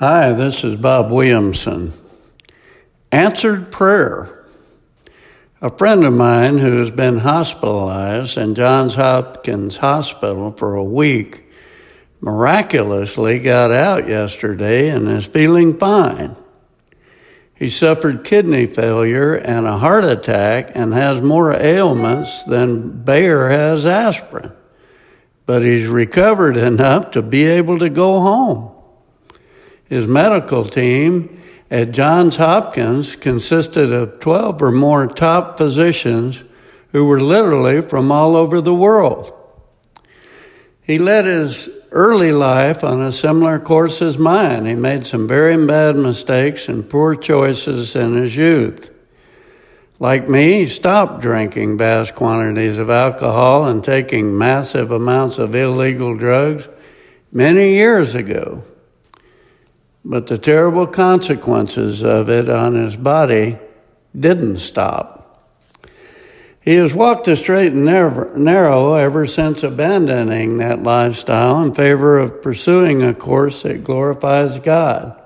Hi, 0.00 0.32
this 0.32 0.64
is 0.64 0.74
Bob 0.74 1.12
Williamson. 1.12 1.92
Answered 3.12 3.70
prayer. 3.70 4.44
A 5.62 5.70
friend 5.70 6.04
of 6.04 6.12
mine 6.12 6.58
who 6.58 6.78
has 6.78 6.90
been 6.90 7.18
hospitalized 7.18 8.36
in 8.36 8.56
Johns 8.56 8.96
Hopkins 8.96 9.76
Hospital 9.76 10.50
for 10.50 10.74
a 10.74 10.82
week 10.82 11.44
miraculously 12.20 13.38
got 13.38 13.70
out 13.70 14.08
yesterday 14.08 14.88
and 14.88 15.08
is 15.08 15.26
feeling 15.26 15.78
fine. 15.78 16.34
He 17.54 17.68
suffered 17.68 18.24
kidney 18.24 18.66
failure 18.66 19.34
and 19.34 19.64
a 19.64 19.78
heart 19.78 20.04
attack 20.04 20.72
and 20.74 20.92
has 20.92 21.20
more 21.20 21.52
ailments 21.52 22.42
than 22.42 23.04
Bayer 23.04 23.48
has 23.48 23.86
aspirin. 23.86 24.50
But 25.46 25.62
he's 25.62 25.86
recovered 25.86 26.56
enough 26.56 27.12
to 27.12 27.22
be 27.22 27.44
able 27.44 27.78
to 27.78 27.88
go 27.88 28.18
home. 28.18 28.73
His 29.88 30.06
medical 30.06 30.64
team 30.64 31.42
at 31.70 31.92
Johns 31.92 32.36
Hopkins 32.36 33.16
consisted 33.16 33.92
of 33.92 34.20
12 34.20 34.62
or 34.62 34.72
more 34.72 35.06
top 35.06 35.58
physicians 35.58 36.44
who 36.92 37.04
were 37.04 37.20
literally 37.20 37.80
from 37.82 38.12
all 38.12 38.36
over 38.36 38.60
the 38.60 38.74
world. 38.74 39.32
He 40.82 40.98
led 40.98 41.24
his 41.24 41.68
early 41.90 42.32
life 42.32 42.84
on 42.84 43.00
a 43.00 43.12
similar 43.12 43.58
course 43.58 44.02
as 44.02 44.18
mine. 44.18 44.66
He 44.66 44.74
made 44.74 45.06
some 45.06 45.26
very 45.26 45.66
bad 45.66 45.96
mistakes 45.96 46.68
and 46.68 46.88
poor 46.88 47.16
choices 47.16 47.96
in 47.96 48.14
his 48.14 48.36
youth. 48.36 48.90
Like 49.98 50.28
me, 50.28 50.60
he 50.60 50.68
stopped 50.68 51.22
drinking 51.22 51.78
vast 51.78 52.14
quantities 52.14 52.78
of 52.78 52.90
alcohol 52.90 53.66
and 53.66 53.82
taking 53.82 54.36
massive 54.36 54.90
amounts 54.90 55.38
of 55.38 55.54
illegal 55.54 56.16
drugs 56.16 56.68
many 57.32 57.74
years 57.74 58.14
ago 58.14 58.64
but 60.04 60.26
the 60.26 60.38
terrible 60.38 60.86
consequences 60.86 62.02
of 62.02 62.28
it 62.28 62.48
on 62.48 62.74
his 62.74 62.96
body 62.96 63.58
didn't 64.18 64.58
stop. 64.58 65.20
He 66.60 66.76
has 66.76 66.94
walked 66.94 67.26
the 67.26 67.36
straight 67.36 67.72
and 67.72 67.84
narrow 67.84 68.94
ever 68.94 69.26
since 69.26 69.62
abandoning 69.62 70.58
that 70.58 70.82
lifestyle 70.82 71.62
in 71.62 71.74
favor 71.74 72.18
of 72.18 72.40
pursuing 72.40 73.02
a 73.02 73.12
course 73.12 73.62
that 73.62 73.84
glorifies 73.84 74.58
God. 74.58 75.20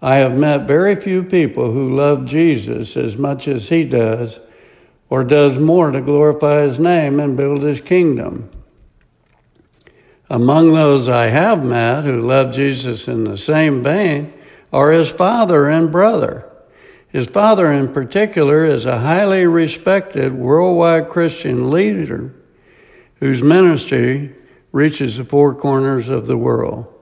I 0.00 0.16
have 0.16 0.36
met 0.36 0.68
very 0.68 0.94
few 0.96 1.24
people 1.24 1.72
who 1.72 1.96
love 1.96 2.26
Jesus 2.26 2.96
as 2.96 3.16
much 3.16 3.48
as 3.48 3.70
he 3.70 3.84
does, 3.84 4.38
or 5.08 5.24
does 5.24 5.58
more 5.58 5.90
to 5.90 6.00
glorify 6.00 6.62
his 6.62 6.78
name 6.78 7.18
and 7.18 7.36
build 7.36 7.62
his 7.62 7.80
kingdom. 7.80 8.50
Among 10.34 10.74
those 10.74 11.08
I 11.08 11.26
have 11.26 11.64
met 11.64 12.02
who 12.02 12.20
love 12.20 12.52
Jesus 12.52 13.06
in 13.06 13.22
the 13.22 13.38
same 13.38 13.84
vein 13.84 14.34
are 14.72 14.90
his 14.90 15.08
father 15.08 15.68
and 15.68 15.92
brother. 15.92 16.50
His 17.06 17.28
father, 17.28 17.70
in 17.70 17.92
particular, 17.92 18.66
is 18.66 18.84
a 18.84 18.98
highly 18.98 19.46
respected 19.46 20.32
worldwide 20.32 21.08
Christian 21.08 21.70
leader 21.70 22.34
whose 23.20 23.44
ministry 23.44 24.34
reaches 24.72 25.18
the 25.18 25.24
four 25.24 25.54
corners 25.54 26.08
of 26.08 26.26
the 26.26 26.36
world. 26.36 26.92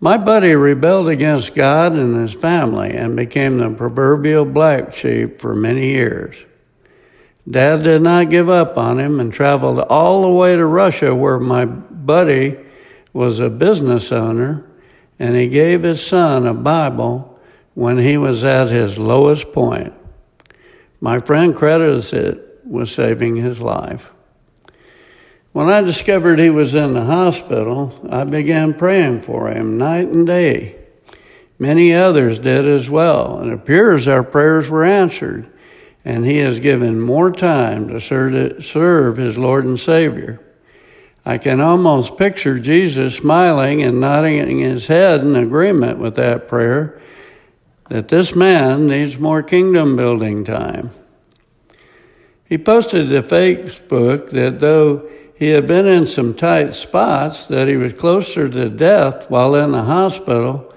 My 0.00 0.18
buddy 0.18 0.56
rebelled 0.56 1.08
against 1.08 1.54
God 1.54 1.92
and 1.92 2.16
his 2.16 2.34
family 2.34 2.90
and 2.90 3.14
became 3.14 3.58
the 3.58 3.70
proverbial 3.70 4.46
black 4.46 4.92
sheep 4.92 5.40
for 5.40 5.54
many 5.54 5.90
years. 5.90 6.44
Dad 7.48 7.84
did 7.84 8.02
not 8.02 8.30
give 8.30 8.48
up 8.48 8.76
on 8.76 8.98
him 8.98 9.20
and 9.20 9.32
traveled 9.32 9.78
all 9.78 10.22
the 10.22 10.28
way 10.28 10.56
to 10.56 10.66
Russia 10.66 11.14
where 11.14 11.38
my 11.38 11.68
buddy 12.04 12.58
was 13.12 13.40
a 13.40 13.50
business 13.50 14.12
owner 14.12 14.66
and 15.18 15.36
he 15.36 15.48
gave 15.48 15.82
his 15.82 16.04
son 16.04 16.46
a 16.46 16.54
Bible 16.54 17.38
when 17.74 17.98
he 17.98 18.16
was 18.16 18.42
at 18.42 18.68
his 18.68 18.98
lowest 18.98 19.52
point. 19.52 19.92
My 21.00 21.18
friend 21.18 21.54
credits 21.54 22.12
it 22.12 22.60
with 22.64 22.88
saving 22.88 23.36
his 23.36 23.60
life. 23.60 24.12
When 25.52 25.68
I 25.68 25.80
discovered 25.80 26.38
he 26.38 26.50
was 26.50 26.74
in 26.74 26.94
the 26.94 27.04
hospital, 27.04 27.92
I 28.10 28.24
began 28.24 28.74
praying 28.74 29.22
for 29.22 29.48
him 29.48 29.76
night 29.76 30.08
and 30.08 30.26
day. 30.26 30.76
Many 31.58 31.92
others 31.92 32.38
did 32.38 32.66
as 32.66 32.88
well. 32.88 33.38
and 33.38 33.50
It 33.50 33.54
appears 33.54 34.08
our 34.08 34.22
prayers 34.22 34.70
were 34.70 34.84
answered, 34.84 35.50
and 36.04 36.24
he 36.24 36.38
has 36.38 36.60
given 36.60 37.00
more 37.00 37.30
time 37.30 37.88
to 37.88 38.00
serve 38.00 39.16
his 39.16 39.36
Lord 39.36 39.64
and 39.66 39.78
Savior. 39.78 40.40
I 41.24 41.38
can 41.38 41.60
almost 41.60 42.16
picture 42.16 42.58
Jesus 42.58 43.16
smiling 43.16 43.82
and 43.82 44.00
nodding 44.00 44.58
his 44.58 44.86
head 44.86 45.20
in 45.20 45.36
agreement 45.36 45.98
with 45.98 46.16
that 46.16 46.48
prayer 46.48 47.00
that 47.88 48.08
this 48.08 48.34
man 48.34 48.86
needs 48.86 49.18
more 49.18 49.42
kingdom 49.42 49.96
building 49.96 50.44
time. 50.44 50.90
He 52.44 52.56
posted 52.56 53.08
to 53.08 53.22
Facebook 53.22 54.30
that 54.30 54.60
though 54.60 55.08
he 55.34 55.50
had 55.50 55.66
been 55.66 55.86
in 55.86 56.06
some 56.06 56.34
tight 56.34 56.74
spots, 56.74 57.46
that 57.48 57.68
he 57.68 57.76
was 57.76 57.92
closer 57.92 58.48
to 58.48 58.68
death 58.68 59.30
while 59.30 59.54
in 59.54 59.72
the 59.72 59.82
hospital 59.82 60.72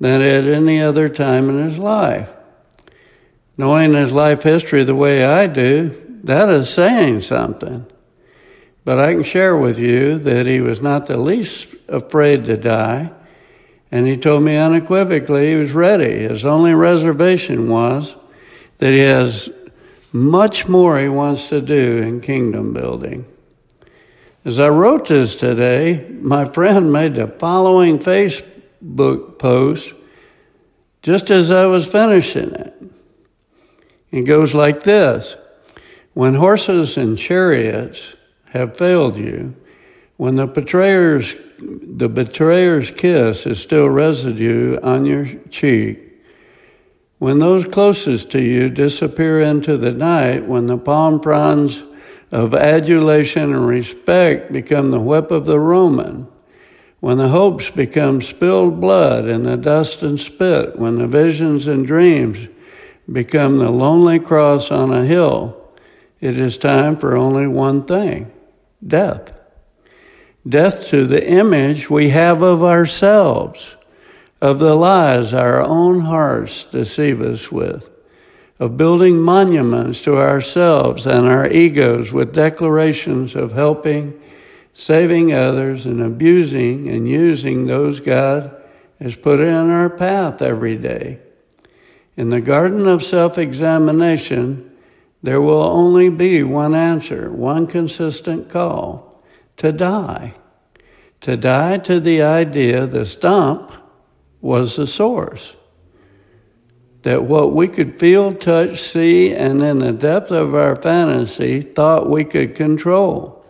than 0.00 0.20
at 0.20 0.44
any 0.44 0.80
other 0.80 1.08
time 1.08 1.48
in 1.48 1.64
his 1.64 1.78
life. 1.78 2.32
Knowing 3.56 3.94
his 3.94 4.12
life 4.12 4.42
history 4.42 4.84
the 4.84 4.94
way 4.94 5.24
I 5.24 5.46
do, 5.46 6.20
that 6.24 6.48
is 6.48 6.68
saying 6.68 7.20
something. 7.22 7.86
But 8.86 9.00
I 9.00 9.14
can 9.14 9.24
share 9.24 9.56
with 9.56 9.80
you 9.80 10.16
that 10.20 10.46
he 10.46 10.60
was 10.60 10.80
not 10.80 11.08
the 11.08 11.16
least 11.16 11.66
afraid 11.88 12.44
to 12.44 12.56
die. 12.56 13.10
And 13.90 14.06
he 14.06 14.16
told 14.16 14.44
me 14.44 14.56
unequivocally 14.56 15.50
he 15.50 15.56
was 15.56 15.72
ready. 15.72 16.20
His 16.20 16.44
only 16.44 16.72
reservation 16.72 17.68
was 17.68 18.14
that 18.78 18.92
he 18.92 19.00
has 19.00 19.50
much 20.12 20.68
more 20.68 21.00
he 21.00 21.08
wants 21.08 21.48
to 21.48 21.60
do 21.60 21.96
in 21.96 22.20
kingdom 22.20 22.72
building. 22.72 23.26
As 24.44 24.60
I 24.60 24.68
wrote 24.68 25.08
this 25.08 25.34
today, 25.34 26.06
my 26.20 26.44
friend 26.44 26.92
made 26.92 27.16
the 27.16 27.26
following 27.26 27.98
Facebook 27.98 29.36
post 29.40 29.94
just 31.02 31.28
as 31.32 31.50
I 31.50 31.66
was 31.66 31.90
finishing 31.90 32.52
it. 32.52 32.72
It 34.12 34.22
goes 34.22 34.54
like 34.54 34.84
this 34.84 35.36
When 36.14 36.34
horses 36.34 36.96
and 36.96 37.18
chariots 37.18 38.14
have 38.56 38.76
failed 38.76 39.16
you, 39.16 39.54
when 40.16 40.36
the 40.36 40.46
betrayer's 40.46 41.34
the 41.58 42.08
betrayer's 42.08 42.90
kiss 42.90 43.46
is 43.46 43.58
still 43.60 43.88
residue 43.88 44.78
on 44.82 45.06
your 45.06 45.26
cheek, 45.50 45.98
when 47.18 47.38
those 47.38 47.64
closest 47.64 48.30
to 48.32 48.40
you 48.42 48.68
disappear 48.68 49.40
into 49.40 49.76
the 49.78 49.92
night, 49.92 50.46
when 50.46 50.66
the 50.66 50.76
palm 50.76 51.20
fronds 51.20 51.84
of 52.30 52.54
adulation 52.54 53.54
and 53.54 53.66
respect 53.66 54.52
become 54.52 54.90
the 54.90 55.00
whip 55.00 55.30
of 55.30 55.46
the 55.46 55.58
Roman, 55.58 56.28
when 57.00 57.16
the 57.16 57.28
hopes 57.28 57.70
become 57.70 58.20
spilled 58.20 58.80
blood 58.80 59.24
and 59.24 59.46
the 59.46 59.56
dust 59.56 60.02
and 60.02 60.20
spit, 60.20 60.78
when 60.78 60.98
the 60.98 61.06
visions 61.06 61.66
and 61.66 61.86
dreams 61.86 62.48
become 63.10 63.58
the 63.58 63.70
lonely 63.70 64.18
cross 64.18 64.70
on 64.70 64.92
a 64.92 65.06
hill, 65.06 65.56
it 66.20 66.38
is 66.38 66.58
time 66.58 66.96
for 66.98 67.16
only 67.16 67.46
one 67.46 67.84
thing 67.84 68.30
death. 68.84 69.40
Death 70.48 70.86
to 70.88 71.06
the 71.06 71.26
image 71.26 71.90
we 71.90 72.10
have 72.10 72.42
of 72.42 72.62
ourselves, 72.62 73.76
of 74.40 74.58
the 74.58 74.74
lies 74.74 75.34
our 75.34 75.60
own 75.60 76.00
hearts 76.00 76.64
deceive 76.64 77.20
us 77.20 77.50
with, 77.50 77.90
of 78.60 78.76
building 78.76 79.18
monuments 79.18 80.02
to 80.02 80.18
ourselves 80.18 81.06
and 81.06 81.26
our 81.26 81.50
egos 81.50 82.12
with 82.12 82.32
declarations 82.32 83.34
of 83.34 83.52
helping, 83.52 84.20
saving 84.72 85.32
others, 85.32 85.84
and 85.84 86.00
abusing 86.00 86.88
and 86.88 87.08
using 87.08 87.66
those 87.66 87.98
God 87.98 88.54
has 89.00 89.16
put 89.16 89.40
in 89.40 89.70
our 89.70 89.90
path 89.90 90.40
every 90.40 90.76
day. 90.76 91.18
In 92.16 92.30
the 92.30 92.40
garden 92.40 92.86
of 92.86 93.02
self 93.02 93.36
examination, 93.36 94.65
there 95.26 95.40
will 95.40 95.64
only 95.64 96.08
be 96.08 96.44
one 96.44 96.72
answer, 96.72 97.32
one 97.32 97.66
consistent 97.66 98.48
call 98.48 99.20
to 99.56 99.72
die. 99.72 100.34
To 101.22 101.36
die 101.36 101.78
to 101.78 101.98
the 101.98 102.22
idea 102.22 102.86
the 102.86 103.04
stump 103.04 103.72
was 104.40 104.76
the 104.76 104.86
source. 104.86 105.54
That 107.02 107.24
what 107.24 107.52
we 107.52 107.66
could 107.66 107.98
feel, 107.98 108.34
touch, 108.34 108.80
see, 108.80 109.34
and 109.34 109.60
in 109.62 109.80
the 109.80 109.90
depth 109.90 110.30
of 110.30 110.54
our 110.54 110.76
fantasy 110.76 111.60
thought 111.60 112.08
we 112.08 112.24
could 112.24 112.54
control. 112.54 113.44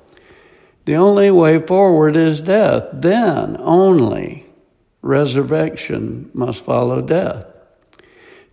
The 0.87 0.95
only 0.95 1.31
way 1.31 1.59
forward 1.59 2.17
is 2.17 2.41
death. 2.41 2.89
Then 2.95 3.59
only 3.61 4.47
resurrection 5.03 6.31
must 6.33 6.65
follow 6.65 7.03
death. 7.03 7.45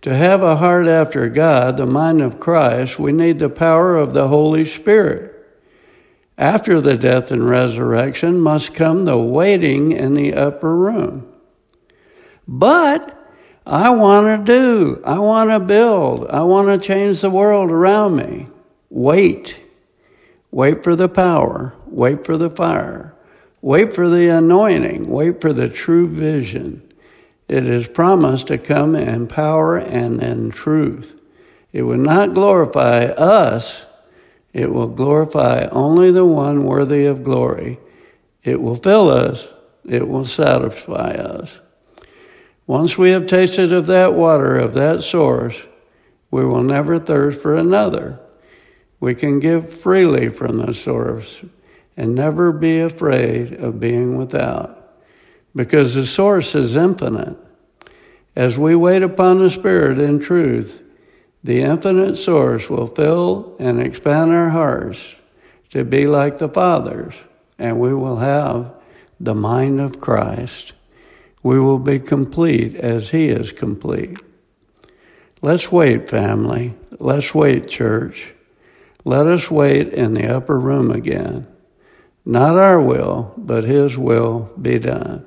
To 0.04 0.14
have 0.14 0.42
a 0.42 0.56
heart 0.56 0.86
after 0.86 1.30
God, 1.30 1.78
the 1.78 1.86
mind 1.86 2.20
of 2.20 2.38
Christ, 2.38 2.98
we 2.98 3.10
need 3.10 3.38
the 3.38 3.48
power 3.48 3.96
of 3.96 4.12
the 4.12 4.28
Holy 4.28 4.66
Spirit. 4.66 5.32
After 6.36 6.78
the 6.78 6.98
death 6.98 7.30
and 7.30 7.48
resurrection 7.48 8.38
must 8.38 8.74
come 8.74 9.06
the 9.06 9.16
waiting 9.16 9.92
in 9.92 10.12
the 10.12 10.34
upper 10.34 10.76
room. 10.76 11.26
But 12.46 13.18
I 13.64 13.88
want 13.88 14.26
to 14.26 14.52
do, 14.52 15.02
I 15.06 15.20
want 15.20 15.48
to 15.48 15.58
build, 15.58 16.26
I 16.26 16.42
want 16.42 16.68
to 16.68 16.86
change 16.86 17.22
the 17.22 17.30
world 17.30 17.70
around 17.70 18.16
me. 18.16 18.48
Wait. 18.90 19.58
Wait 20.50 20.84
for 20.84 20.94
the 20.94 21.08
power. 21.08 21.74
Wait 21.86 22.26
for 22.26 22.36
the 22.36 22.50
fire. 22.50 23.14
Wait 23.62 23.94
for 23.94 24.10
the 24.10 24.28
anointing. 24.28 25.08
Wait 25.08 25.40
for 25.40 25.54
the 25.54 25.70
true 25.70 26.06
vision. 26.06 26.92
It 27.48 27.66
is 27.66 27.88
promised 27.88 28.46
to 28.48 28.58
come 28.58 28.94
in 28.94 29.26
power 29.26 29.76
and 29.76 30.22
in 30.22 30.50
truth. 30.50 31.20
It 31.72 31.82
will 31.82 31.98
not 31.98 32.34
glorify 32.34 33.06
us, 33.06 33.86
it 34.52 34.72
will 34.72 34.86
glorify 34.86 35.66
only 35.72 36.10
the 36.12 36.24
one 36.24 36.64
worthy 36.64 37.04
of 37.06 37.24
glory. 37.24 37.80
It 38.42 38.62
will 38.62 38.76
fill 38.76 39.10
us, 39.10 39.48
it 39.84 40.08
will 40.08 40.24
satisfy 40.24 41.12
us. 41.12 41.60
Once 42.66 42.96
we 42.96 43.10
have 43.10 43.26
tasted 43.26 43.72
of 43.72 43.86
that 43.86 44.14
water, 44.14 44.56
of 44.56 44.74
that 44.74 45.02
source, 45.02 45.64
we 46.30 46.44
will 46.44 46.62
never 46.62 46.98
thirst 46.98 47.40
for 47.40 47.54
another. 47.54 48.18
We 49.00 49.14
can 49.14 49.38
give 49.38 49.72
freely 49.72 50.30
from 50.30 50.58
the 50.58 50.72
source 50.72 51.42
and 51.96 52.14
never 52.14 52.52
be 52.52 52.80
afraid 52.80 53.52
of 53.54 53.80
being 53.80 54.16
without, 54.16 54.83
because 55.54 55.94
the 55.94 56.06
source 56.06 56.54
is 56.54 56.76
infinite. 56.76 57.36
As 58.36 58.58
we 58.58 58.74
wait 58.74 59.02
upon 59.02 59.38
the 59.38 59.50
Spirit 59.50 59.98
in 59.98 60.18
truth, 60.18 60.82
the 61.44 61.60
infinite 61.60 62.16
source 62.16 62.68
will 62.68 62.86
fill 62.86 63.54
and 63.58 63.80
expand 63.80 64.32
our 64.32 64.50
hearts 64.50 65.14
to 65.70 65.84
be 65.84 66.06
like 66.06 66.38
the 66.38 66.48
Father's, 66.48 67.14
and 67.58 67.78
we 67.78 67.94
will 67.94 68.16
have 68.16 68.72
the 69.20 69.34
mind 69.34 69.80
of 69.80 70.00
Christ. 70.00 70.72
We 71.42 71.60
will 71.60 71.78
be 71.78 72.00
complete 72.00 72.74
as 72.76 73.10
He 73.10 73.28
is 73.28 73.52
complete. 73.52 74.16
Let's 75.42 75.70
wait, 75.70 76.08
family. 76.08 76.74
Let's 76.98 77.34
wait, 77.34 77.68
church. 77.68 78.32
Let 79.04 79.26
us 79.26 79.50
wait 79.50 79.92
in 79.92 80.14
the 80.14 80.26
upper 80.26 80.58
room 80.58 80.90
again. 80.90 81.46
Not 82.24 82.56
our 82.56 82.80
will, 82.80 83.34
but 83.36 83.64
His 83.64 83.98
will 83.98 84.50
be 84.60 84.78
done. 84.78 85.26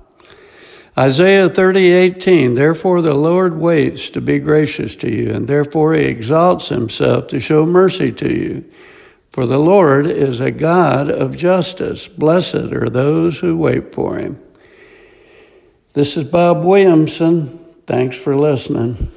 Isaiah 0.97 1.47
30, 1.47 1.91
18, 1.91 2.53
therefore 2.53 3.01
the 3.01 3.13
Lord 3.13 3.57
waits 3.57 4.09
to 4.09 4.19
be 4.19 4.39
gracious 4.39 4.95
to 4.97 5.09
you, 5.09 5.31
and 5.31 5.47
therefore 5.47 5.93
he 5.93 6.03
exalts 6.03 6.67
himself 6.67 7.27
to 7.29 7.39
show 7.39 7.65
mercy 7.65 8.11
to 8.11 8.29
you. 8.29 8.69
For 9.29 9.45
the 9.45 9.57
Lord 9.57 10.05
is 10.05 10.41
a 10.41 10.51
God 10.51 11.09
of 11.09 11.37
justice. 11.37 12.09
Blessed 12.09 12.73
are 12.73 12.89
those 12.89 13.39
who 13.39 13.55
wait 13.55 13.95
for 13.95 14.17
him. 14.17 14.41
This 15.93 16.17
is 16.17 16.25
Bob 16.25 16.65
Williamson. 16.65 17.57
Thanks 17.87 18.17
for 18.17 18.35
listening. 18.35 19.11